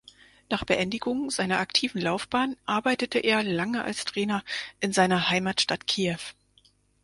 [0.49, 4.43] Nach Beendigung seiner aktiven Laufbahn arbeitete er lange als Trainer
[4.79, 6.17] in seiner Heimatstadt Kiew.